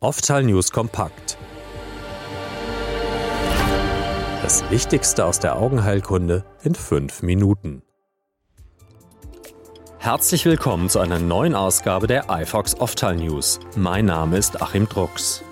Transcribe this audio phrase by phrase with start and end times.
[0.00, 1.36] Oftal News kompakt.
[4.44, 7.82] Das Wichtigste aus der Augenheilkunde in fünf Minuten.
[9.98, 13.58] Herzlich willkommen zu einer neuen Ausgabe der iFox Oftal News.
[13.74, 15.42] Mein Name ist Achim Drucks.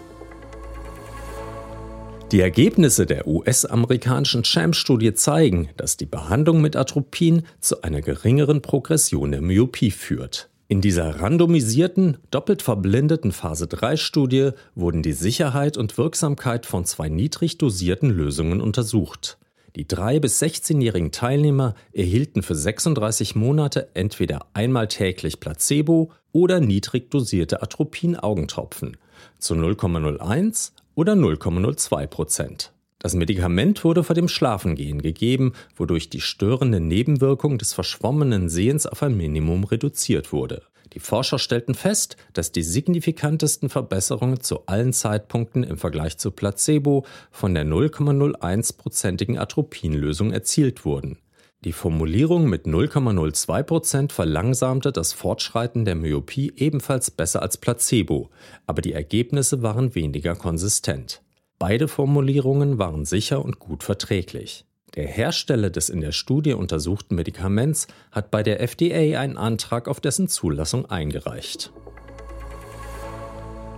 [2.31, 9.33] Die Ergebnisse der US-amerikanischen CHAMP-Studie zeigen, dass die Behandlung mit Atropin zu einer geringeren Progression
[9.33, 10.51] der Myopie führt.
[10.69, 17.09] In dieser randomisierten, doppelt verblindeten Phase 3 Studie wurden die Sicherheit und Wirksamkeit von zwei
[17.09, 19.39] niedrig dosierten Lösungen untersucht.
[19.77, 27.13] Die 3 bis 16-jährigen Teilnehmer erhielten für 36 Monate entweder einmal täglich Placebo oder niedrig
[27.13, 28.97] dosierte Atropin-Augentropfen
[29.39, 32.73] zu 0,01 oder 0,02 Prozent.
[32.99, 39.03] Das Medikament wurde vor dem Schlafengehen gegeben, wodurch die störende Nebenwirkung des verschwommenen Sehens auf
[39.03, 40.63] ein Minimum reduziert wurde.
[40.93, 47.05] Die Forscher stellten fest, dass die signifikantesten Verbesserungen zu allen Zeitpunkten im Vergleich zu Placebo
[47.31, 51.19] von der 0,01-prozentigen Atropinlösung erzielt wurden.
[51.65, 58.31] Die Formulierung mit 0,02% verlangsamte das Fortschreiten der Myopie ebenfalls besser als Placebo,
[58.67, 61.23] aber die Ergebnisse waren weniger konsistent.
[61.59, 64.67] Beide Formulierungen waren sicher und gut verträglich.
[64.95, 70.01] Der Hersteller des in der Studie untersuchten Medikaments hat bei der FDA einen Antrag auf
[70.01, 71.73] dessen Zulassung eingereicht.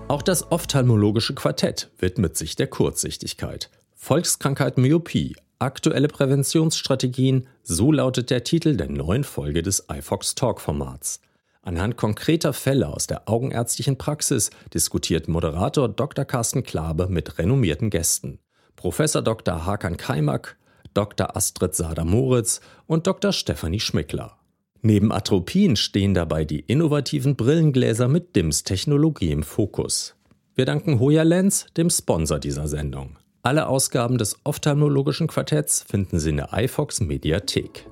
[0.08, 3.70] Auch das ophthalmologische Quartett widmet sich der Kurzsichtigkeit.
[3.94, 11.20] Volkskrankheit Myopie, aktuelle Präventionsstrategien, so lautet der Titel der neuen Folge des iFox Talk Formats.
[11.62, 16.24] Anhand konkreter Fälle aus der augenärztlichen Praxis diskutiert Moderator Dr.
[16.24, 18.38] Carsten Klabe mit renommierten Gästen.
[18.76, 19.66] Professor Dr.
[19.66, 20.56] Hakan Kaimak,
[20.94, 21.36] Dr.
[21.36, 23.32] Astrid Sader-Moritz und Dr.
[23.32, 24.38] Stefanie Schmickler.
[24.80, 30.14] Neben Atropin stehen dabei die innovativen Brillengläser mit DIMS-Technologie im Fokus.
[30.54, 33.18] Wir danken Hoya Lens, dem Sponsor dieser Sendung.
[33.42, 37.86] Alle Ausgaben des ophthalmologischen Quartetts finden Sie in der iFox Mediathek.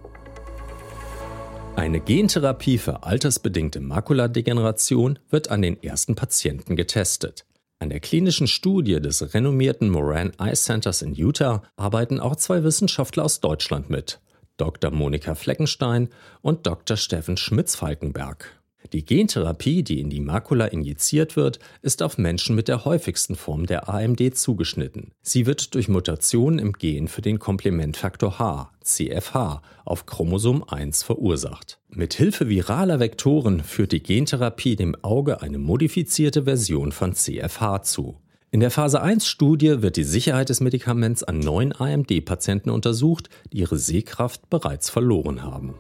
[1.77, 7.45] Eine Gentherapie für altersbedingte Makuladegeneration wird an den ersten Patienten getestet.
[7.79, 13.25] An der klinischen Studie des renommierten Moran Eye Centers in Utah arbeiten auch zwei Wissenschaftler
[13.25, 14.21] aus Deutschland mit,
[14.57, 14.91] Dr.
[14.91, 16.09] Monika Fleckenstein
[16.41, 16.97] und Dr.
[16.97, 18.56] Steffen Schmitz-Falkenberg.
[18.93, 23.67] Die Gentherapie, die in die Makula injiziert wird, ist auf Menschen mit der häufigsten Form
[23.67, 25.13] der AMD zugeschnitten.
[25.23, 31.79] Sie wird durch Mutationen im Gen für den Komplementfaktor H, CFH, auf Chromosom 1 verursacht.
[31.89, 38.17] Mit Hilfe viraler Vektoren führt die Gentherapie dem Auge eine modifizierte Version von CFH zu.
[38.53, 43.59] In der Phase 1 Studie wird die Sicherheit des Medikaments an neun AMD-Patienten untersucht, die
[43.59, 45.75] ihre Sehkraft bereits verloren haben.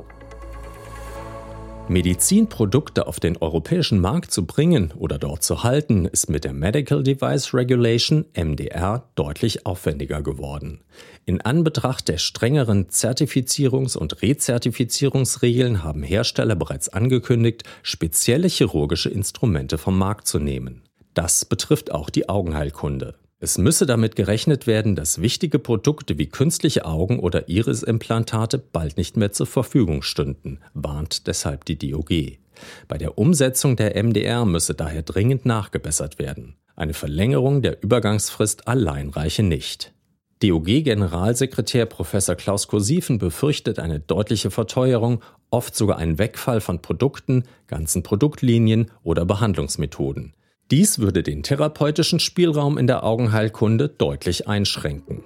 [1.89, 7.05] Medizinprodukte auf den europäischen Markt zu bringen oder dort zu halten, ist mit der Medical
[7.05, 10.81] Device Regulation MDR deutlich aufwendiger geworden.
[11.27, 19.97] In Anbetracht der strengeren Zertifizierungs- und Rezertifizierungsregeln haben Hersteller bereits angekündigt, spezielle chirurgische Instrumente vom
[19.97, 20.83] Markt zu nehmen.
[21.15, 23.15] Das betrifft auch die Augenheilkunde.
[23.39, 29.19] Es müsse damit gerechnet werden, dass wichtige Produkte wie künstliche Augen oder Irisimplantate bald nicht
[29.19, 32.39] mehr zur Verfügung stünden, warnt deshalb die DOG.
[32.89, 36.57] Bei der Umsetzung der MDR müsse daher dringend nachgebessert werden.
[36.77, 39.93] Eine Verlängerung der Übergangsfrist allein reiche nicht.
[40.43, 48.03] DOG-Generalsekretär Professor Klaus Kursiven befürchtet eine deutliche Verteuerung, oft sogar einen Wegfall von Produkten, ganzen
[48.03, 50.35] Produktlinien oder Behandlungsmethoden.
[50.73, 55.23] Dies würde den therapeutischen Spielraum in der Augenheilkunde deutlich einschränken.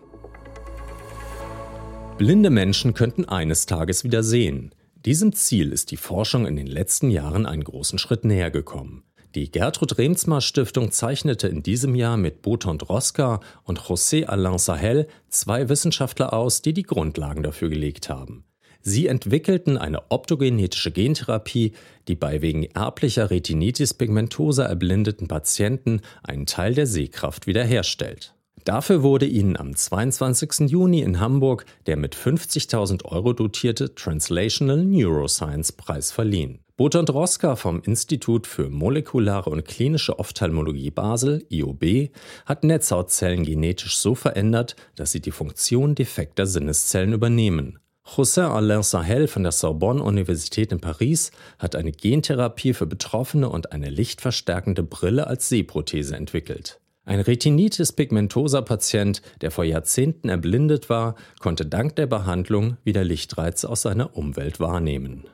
[2.19, 4.75] Blinde Menschen könnten eines Tages wieder sehen.
[5.07, 9.05] Diesem Ziel ist die Forschung in den letzten Jahren einen großen Schritt näher gekommen.
[9.35, 15.07] Die Gertrud Remsmar Stiftung zeichnete in diesem Jahr mit Boton Droska und José Alain Sahel
[15.31, 18.45] zwei Wissenschaftler aus, die die Grundlagen dafür gelegt haben.
[18.83, 21.73] Sie entwickelten eine optogenetische Gentherapie,
[22.09, 28.35] die bei wegen erblicher Retinitis pigmentosa erblindeten Patienten einen Teil der Sehkraft wiederherstellt.
[28.65, 30.71] Dafür wurde ihnen am 22.
[30.71, 36.61] Juni in Hamburg der mit 50.000 Euro dotierte Translational Neuroscience Preis verliehen.
[36.77, 42.11] Botan Droska vom Institut für molekulare und klinische Ophthalmologie Basel, IOB,
[42.47, 47.80] hat Netzhautzellen genetisch so verändert, dass sie die Funktion defekter Sinneszellen übernehmen.
[48.17, 51.31] José Alain Sahel von der Sorbonne-Universität in Paris
[51.61, 56.81] hat eine Gentherapie für Betroffene und eine lichtverstärkende Brille als Sehprothese entwickelt.
[57.05, 63.69] Ein Retinitis pigmentosa Patient, der vor Jahrzehnten erblindet war, konnte dank der Behandlung wieder Lichtreize
[63.69, 65.27] aus seiner Umwelt wahrnehmen.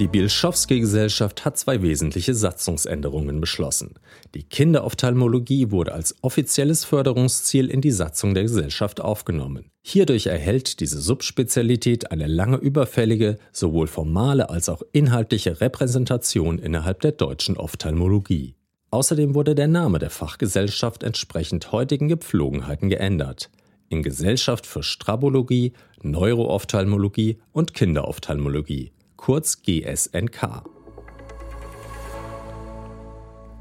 [0.00, 3.94] Die Bielschowski-Gesellschaft hat zwei wesentliche Satzungsänderungen beschlossen.
[4.34, 9.70] Die Kinderophthalmologie wurde als offizielles Förderungsziel in die Satzung der Gesellschaft aufgenommen.
[9.82, 17.12] Hierdurch erhält diese Subspezialität eine lange überfällige, sowohl formale als auch inhaltliche Repräsentation innerhalb der
[17.12, 18.56] deutschen Ophthalmologie.
[18.90, 23.50] Außerdem wurde der Name der Fachgesellschaft entsprechend heutigen Gepflogenheiten geändert.
[23.90, 28.90] In Gesellschaft für Strabologie, Neuroophthalmologie und Kinderophthalmologie
[29.22, 30.64] kurz GSNK.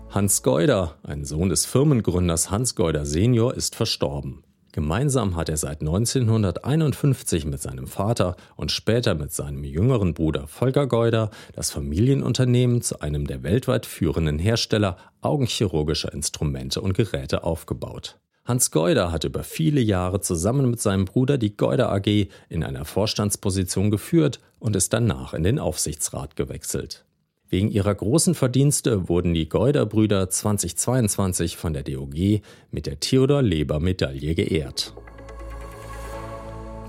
[0.10, 4.44] Hans Geuder, ein Sohn des Firmengründers Hans Geuder Senior, ist verstorben.
[4.72, 10.88] Gemeinsam hat er seit 1951 mit seinem Vater und später mit seinem jüngeren Bruder Volker
[10.88, 18.18] Geuder das Familienunternehmen zu einem der weltweit führenden Hersteller augenchirurgischer Instrumente und Geräte aufgebaut.
[18.52, 22.84] Hans Geuder hat über viele Jahre zusammen mit seinem Bruder die Geuder AG in einer
[22.84, 27.06] Vorstandsposition geführt und ist danach in den Aufsichtsrat gewechselt.
[27.48, 34.94] Wegen ihrer großen Verdienste wurden die Geuder-Brüder 2022 von der DOG mit der Theodor-Leber-Medaille geehrt.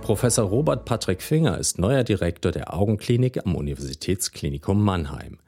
[0.01, 5.39] Professor Robert Patrick Finger ist neuer Direktor der Augenklinik am Universitätsklinikum Mannheim.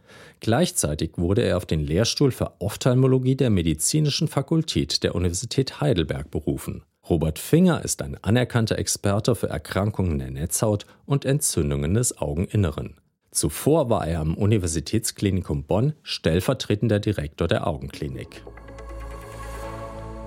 [0.41, 6.83] Gleichzeitig wurde er auf den Lehrstuhl für Ophthalmologie der Medizinischen Fakultät der Universität Heidelberg berufen.
[7.09, 12.95] Robert Finger ist ein anerkannter Experte für Erkrankungen der Netzhaut und Entzündungen des Augeninneren.
[13.31, 18.43] Zuvor war er am Universitätsklinikum Bonn stellvertretender Direktor der Augenklinik.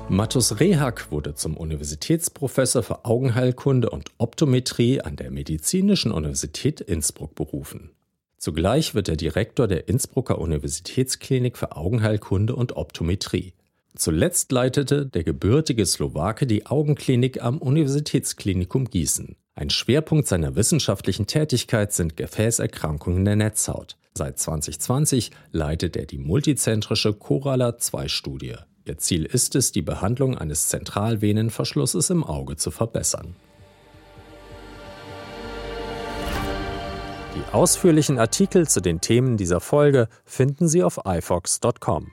[0.09, 7.91] Mattus Rehak wurde zum Universitätsprofessor für Augenheilkunde und Optometrie an der Medizinischen Universität Innsbruck berufen.
[8.37, 13.53] Zugleich wird er Direktor der Innsbrucker Universitätsklinik für Augenheilkunde und Optometrie.
[13.95, 19.35] Zuletzt leitete der gebürtige Slowake die Augenklinik am Universitätsklinikum Gießen.
[19.55, 23.97] Ein Schwerpunkt seiner wissenschaftlichen Tätigkeit sind Gefäßerkrankungen der Netzhaut.
[24.13, 28.55] Seit 2020 leitet er die multizentrische Corala-2-Studie.
[28.85, 33.35] Ihr Ziel ist es, die Behandlung eines Zentralvenenverschlusses im Auge zu verbessern.
[37.37, 42.11] Die ausführlichen Artikel zu den Themen dieser Folge finden Sie auf ifox.com.